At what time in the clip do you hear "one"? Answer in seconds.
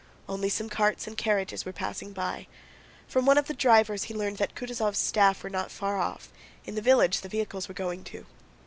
3.27-3.37